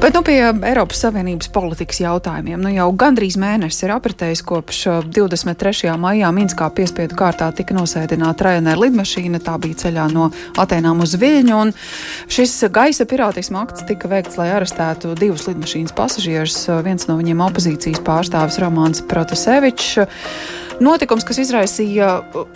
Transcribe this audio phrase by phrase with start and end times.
[0.00, 2.60] Bet nu, pie Eiropas Savienības politikas jautājumiem.
[2.60, 5.94] Nu, jau gandrīz mēnesis ir apritējis kopš 23.
[5.96, 9.40] maijā Minskā piespiedu kārtā tika nosēdināta Ryanair lidmašīna.
[9.46, 10.28] Tā bija ceļā no
[10.60, 11.62] Atenām uz Viļņu.
[12.28, 16.60] Šis gaisa pirātisma akts tika veikts, lai arestētu divus lidmašīnas pasažierus.
[16.84, 20.04] Viens no viņiem opozīcijas pārstāvis Romāns Protasevičs.
[20.76, 22.08] Notikums, kas izraisīja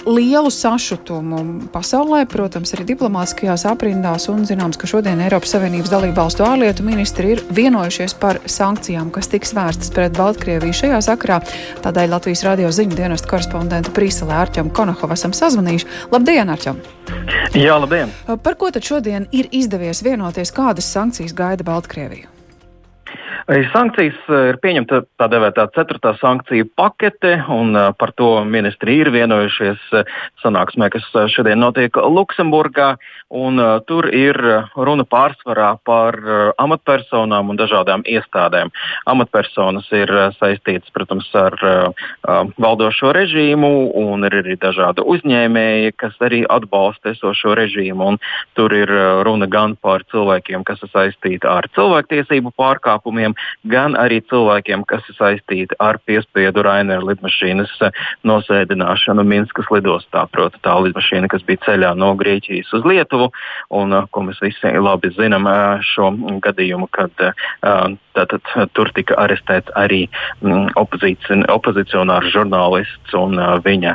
[0.04, 6.44] lielu sašutumu pasaulē, protams, arī diplomātiskajās aprindās, un zināms, ka šodien Eiropas Savienības dalību valstu
[6.44, 11.38] ārlietu ministri ir vienojušies par sankcijām, kas tiks vērstas pret Baltkrieviju šajā sakarā.
[11.86, 15.88] Tādēļ Latvijas radio ziņu dienesta korespondenta Brīselē Arčam Konohovu esam sazvanījuši.
[16.12, 16.82] Labdien, Arčam!
[17.56, 18.12] Jā, labdien!
[18.44, 22.29] Par ko tad šodien ir izdevies vienoties, kādas sankcijas gaida Baltkrieviju?
[23.50, 29.10] Sankcijas eh, ir pieņemta tā dēvētā ceturtā sankciju pakete, un eh, par to ministri ir
[29.10, 30.12] vienojušies eh,
[30.44, 32.94] sanāksmē, kas šodien notiek Luksemburgā.
[33.30, 34.34] Un, tur ir
[34.74, 36.16] runa pārsvarā par
[36.58, 38.72] amatpersonām un dažādām iestādēm.
[39.06, 41.54] Amatpersonas ir saistītas, protams, ar
[42.58, 43.70] valdošo režīmu,
[44.02, 48.16] un ir arī dažādi uzņēmēji, kas arī atbalsta esošo režīmu.
[48.58, 48.90] Tur ir
[49.22, 53.38] runa gan par cilvēkiem, kas ir saistīti ar cilvēktiesību pārkāpumiem,
[53.70, 57.72] gan arī cilvēkiem, kas ir saistīti ar piespiedu Rainer lidmašīnas
[58.26, 60.26] nosēdināšanu Minskas lidostā.
[60.32, 63.30] Proti, tā lidmašīna, kas bija ceļā no Grieķijas uz Lietuvu.
[63.80, 66.10] Un uh, ko mēs visi labi zinām uh, šo
[66.44, 67.12] gadījumu, kad
[68.16, 70.02] tātad, tur tika arestēts arī
[70.42, 73.94] mm, opozicionārs žurnālists un viņa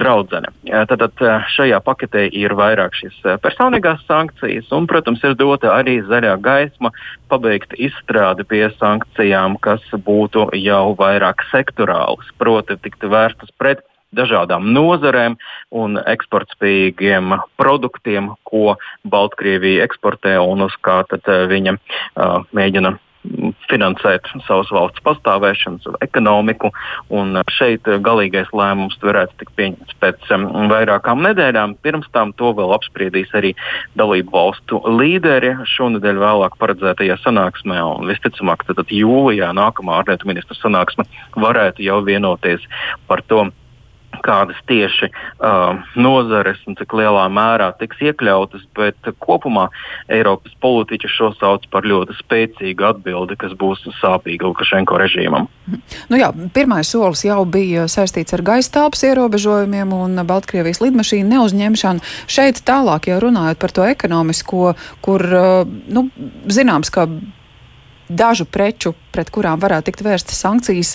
[0.00, 0.52] draudzene.
[0.90, 1.22] Tātad
[1.54, 6.92] šajā paketē ir vairāk šīs personīgās sankcijas, un, protams, ir dota arī zaļā gaisma
[7.32, 13.80] pabeigt izstrādi pie sankcijām, kas būtu jau vairāk sektorālas, proti, tiktu vērstas pret
[14.12, 15.38] dažādām nozarēm
[15.72, 18.76] un eksportspējīgiem produktiem, ko
[19.08, 22.96] Baltkrievija eksportē un uz kā eh, viņa uh, mēģina
[23.72, 26.72] finansēt savas valsts pastāvēšanu, savu ekonomiku.
[27.52, 31.76] Šeit galīgais lēmums varētu tikt pieņemts pēc um, vairākām nedēļām.
[31.84, 33.54] Pirms tam to vēl apspriedīs arī
[33.98, 37.80] dalību valstu līderi šonadēļ vēlāk paredzētajā sanāksmē.
[38.10, 41.08] Visticamāk, tad jūlijā nākamā ārlietu ministra sanāksme
[41.40, 42.64] varētu jau vienoties
[43.08, 43.46] par to
[44.20, 49.68] kādas tieši uh, nozares un cik lielā mērā tiks iekļautas, bet kopumā
[50.12, 55.48] Eiropas politiķi šo sauc par ļoti spēcīgu atbildi, kas būs sāpīga Lukašenko režīmam.
[56.12, 62.08] Nu jā, pirmais solis jau bija saistīts ar gaisa telpas ierobežojumiem un Baltkrievijas lidmašīnu neuzņemšanu.
[62.30, 64.74] Šeit tālāk jau runājot par to ekonomisko,
[65.04, 66.08] kur, uh, nu,
[66.52, 67.08] zināms, ka
[68.08, 70.94] dažu preču, pret kurām varētu tikt vērstas sankcijas,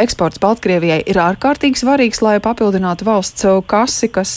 [0.00, 4.32] eksports Baltkrievijai ir ārkārtīgi svarīgs, lai papildinātu valsts kasi, kas,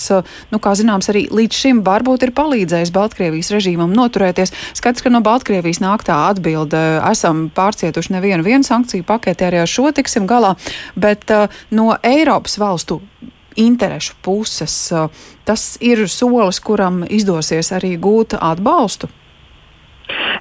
[0.51, 4.53] nu, kā zināms, arī līdz šim varbūt ir palīdzējis Baltkrievijas režīmam noturēties.
[4.77, 9.71] Skats, ka no Baltkrievijas nāk tā atbilde, esam pārcietuši nevienu vienu sankciju paketi, arī ar
[9.71, 10.55] šo tiksim galā,
[10.95, 13.01] bet uh, no Eiropas valstu
[13.55, 15.07] interešu puses uh,
[15.47, 19.09] tas ir solis, kuram izdosies arī gūt atbalstu.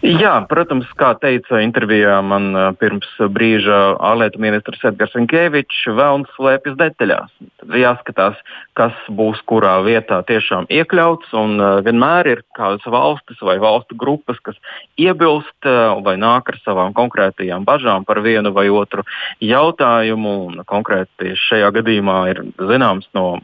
[0.05, 7.33] Jā, protams, kā teica intervijā man pirms brīža ārlietu ministrs Edgars Rinkēvičs, vēlns slēpjas detaļās.
[7.63, 8.43] Tad jāskatās,
[8.77, 11.57] kas būs kurā vietā tiešām iekļauts, un
[11.89, 14.61] vienmēr ir kādas valstis vai valstu grupas, kas
[15.01, 15.73] iebilst
[16.05, 19.09] vai nāk ar savām konkrētajām bažām par vienu vai otru
[19.41, 20.37] jautājumu.
[20.51, 23.39] Un konkrēti šajā gadījumā ir zināms no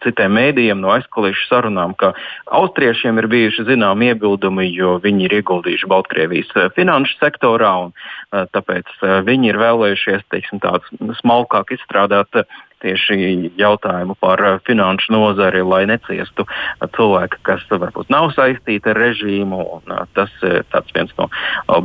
[0.00, 2.12] citiem mēdījiem, no aizkulisku sarunām, ka
[2.54, 8.46] austriešiem ir bijuši zināmi iebildumi, jo viņi ir ieguldījuši Baltkrievijas eh, finanšu sektorā, un eh,
[8.56, 12.44] tāpēc eh, viņi ir vēlējušies teiksim, tādu smalkāk izstrādāt
[12.82, 19.00] tieši jautājumu par eh, finanšu nozari, lai neciestu eh, cilvēki, kas varbūt nav saistīti ar
[19.00, 19.60] režīmu.
[19.78, 21.28] Un, eh, tas ir viens no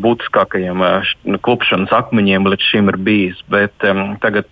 [0.03, 0.83] būtiskākajiem
[1.45, 3.39] klupšanas akmeņiem līdz šim ir bijis.
[3.51, 4.49] Bet um, tagad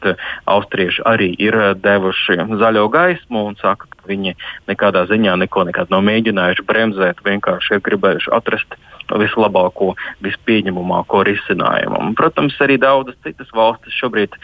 [0.51, 4.35] austrieši arī ir devuši zaļo gaismu un saka, ka viņi
[4.69, 8.77] nekādā ziņā neko nav mēģinājuši bremzēt, vienkārši ir gribējuši atrast
[9.21, 9.93] vislabāko,
[10.25, 12.01] vispieņemamāko risinājumu.
[12.01, 14.35] Un, protams, arī daudzas citas valstis šobrīd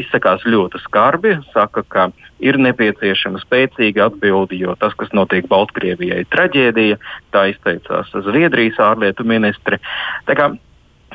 [0.00, 2.08] izsakās ļoti skarbi, saka, ka
[2.44, 6.98] ir nepieciešama spēcīga atbilde, jo tas, kas notiek Baltkrievijai, ir traģēdija.
[7.34, 9.80] Tā izteicās Zviedrijas ārlietu ministre.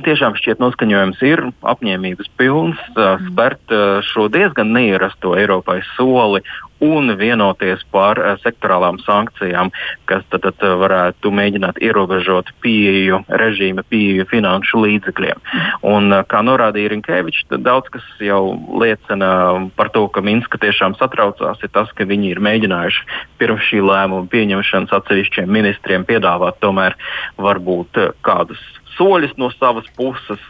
[0.01, 3.27] Tiešām šķiet, noskaņojums ir apņēmības pilns mm.
[3.29, 3.73] spērt
[4.09, 6.41] šo diezgan neierasto Eiropai soli
[6.83, 9.71] un vienoties par sektorālām sankcijām,
[10.09, 15.39] kas tad, tad varētu mēģināt ierobežot pieeju režīma, pieeju finanšu līdzekļiem.
[15.87, 18.41] Un, kā norādīja Rinkēvičs, daudz kas jau
[18.81, 19.31] liecina
[19.77, 23.07] par to, ka Minska tiešām satraucās, ir tas, ka viņi ir mēģinājuši
[23.39, 26.97] pirms šī lēmuma pieņemšanas atsevišķiem ministriem piedāvāt tomēr
[27.39, 28.61] varbūt kādus
[28.97, 30.49] soļus no savas puses.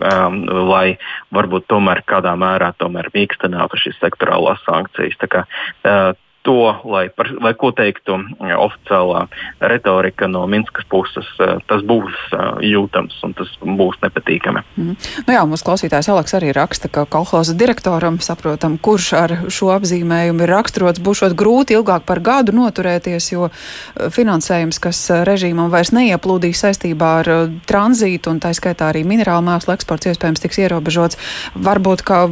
[0.00, 0.94] Um, lai
[1.34, 5.18] varbūt tomēr kādā mērā tomēr mīkstinātu šīs sektorālās sankcijas.
[5.20, 5.42] Tā kā,
[5.84, 9.26] uh, to, lai, par, lai ko teiktu oficiālā
[9.60, 14.62] retorika no Minskas puses, eh, tas būs eh, jūtams un tas būs nepatīkami.
[14.80, 14.96] Mm.
[15.26, 20.46] Nu jā, mūsu klausītājs Aleks arī raksta, ka kolhoza direktoram, saprotam, kurš ar šo apzīmējumu
[20.46, 26.64] ir raksturots, būšot grūti ilgāk par gadu noturēties, jo eh, finansējums, kas režīmam vairs neieplūdīs
[26.64, 27.32] saistībā ar
[27.68, 31.20] tranzītu un tā skaitā arī minerālu mēslu eksports iespējams tiks ierobežots,
[31.54, 32.24] varbūt kā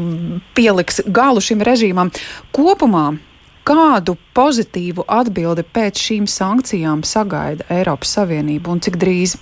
[0.56, 2.14] pieliks galu šim režīmam.
[2.56, 3.11] Kopumā
[3.69, 9.35] Kādu pozitīvu atbildi pēc šīm sankcijām sagaida Eiropas Savienība un cik drīz?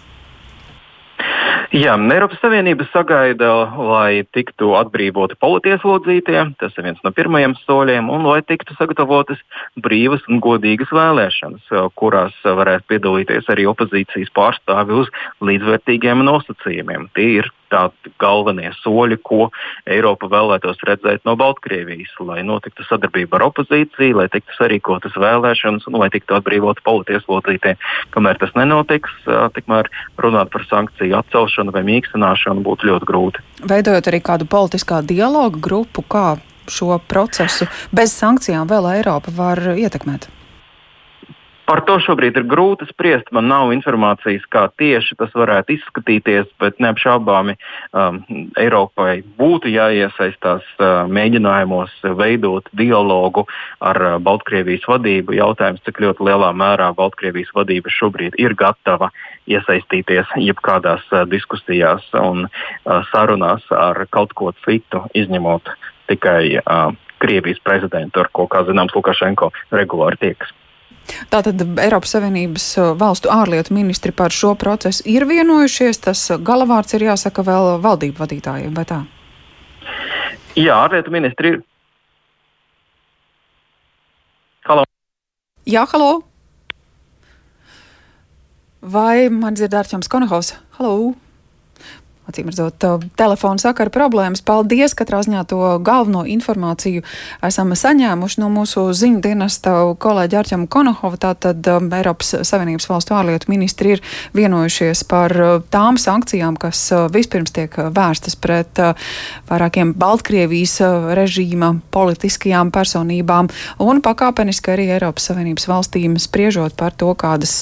[1.77, 8.27] Jā, Eiropas Savienība sagaida, lai tiktu atbrīvoti politieslodzītie, tas ir viens no pirmajiem soļiem, un
[8.27, 9.39] lai tiktu sagatavotas
[9.83, 17.11] brīvas un godīgas vēlēšanas, kurās varēs piedalīties arī opozīcijas pārstāvi uz līdzvērtīgiem nosacījumiem.
[17.15, 19.51] Tie ir tādi galvenie soļi, ko
[19.91, 25.99] Eiropa vēlētos redzēt no Baltkrievijas, lai notiktu sadarbība ar opozīciju, lai tiktu sarīkotas vēlēšanas un
[26.01, 27.77] lai tiktu atbrīvoti politieslodzītie.
[28.15, 29.13] Kamēr tas nenotiks,
[29.57, 29.91] tikmēr
[30.23, 33.45] runāt par sankciju atcelšanu vai mīkstināšanu būtu ļoti grūti.
[33.67, 36.37] Veidojot arī kādu politiskā dialogu grupu, kā
[36.71, 40.27] šo procesu bez sankcijām vēl Eiropa var ietekmēt?
[41.67, 43.33] Par to šobrīd ir grūti spriest.
[43.35, 47.57] Man nav informācijas, kā tieši tas varētu izskatīties, bet neapšaubāmi
[47.91, 48.21] um,
[48.63, 53.49] Eiropai būtu jāiesaistās uh, mēģinājumos veidot dialogu
[53.83, 55.35] ar uh, Baltkrievijas vadību.
[55.41, 59.11] Jautājums, cik ļoti lielā mērā Baltkrievijas vadība šobrīd ir gatava
[59.51, 65.75] iesaistīties jebkādās uh, diskusijās un uh, sarunās ar kaut ko citu, izņemot
[66.13, 70.55] tikai uh, Krievijas prezidentu, ar ko, kā zināms, Lukašenko regulāri tiekas.
[71.33, 76.03] Tātad Eiropas Savienības uh, valstu ārlietu ministri par šo procesu ir vienojušies.
[76.07, 79.03] Tas galavārds ir jāsaka vēl valdību vadītājiem, vai tā?
[80.57, 81.61] Jā, ārlietu ministri ir.
[84.67, 84.87] Halo.
[85.69, 86.11] Jā, halo.
[88.87, 90.55] Vai man dzird Arčuns Konohovs?
[90.79, 91.15] Halo!
[92.27, 92.83] Acīm redzot,
[93.15, 94.41] telefona sakara problēmas.
[94.43, 94.97] Paldies!
[94.99, 97.05] Katrā ziņā to galveno informāciju
[97.47, 101.21] esam saņēmuši no mūsu ziņu dienesta kolēģa Arķama Konohova.
[101.23, 104.03] Tātad um, Eiropas Savienības valstu ārlietu ministri ir
[104.35, 109.09] vienojušies par uh, tām sankcijām, kas uh, vispirms tiek vērstas pret uh,
[109.47, 110.81] vairākiem Baltkrievijas
[111.17, 113.53] režīma politiskajām personībām
[113.87, 117.55] un pakāpeniski arī Eiropas Savienības valstīm spriežot par to, kādas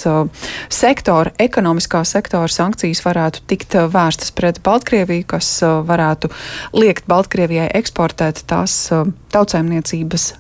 [0.73, 6.31] sektora, ekonomiskā sektora sankcijas varētu tikt vērstas pret pret Baltkrieviju, kas uh, varētu
[6.75, 10.35] liekt Baltkrievijai eksportēt tās uh, tautsēmniecības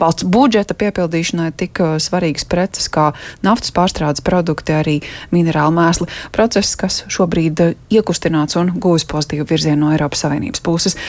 [0.00, 3.10] valsts budžeta piepildīšanai tik uh, svarīgas preces kā
[3.42, 4.96] naftas pārstrādes produkti, arī
[5.34, 6.08] minerāli mēsli.
[6.32, 7.60] Process, kas šobrīd
[7.90, 10.96] iekustināts un gūs pozitīvu virzienu no Eiropas Savienības puses.